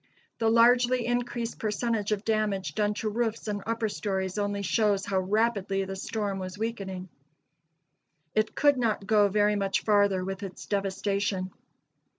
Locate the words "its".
10.41-10.65